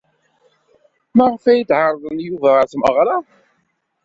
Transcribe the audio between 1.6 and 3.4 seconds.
d-ɛerḍen Yuba ɣer tmeɣra?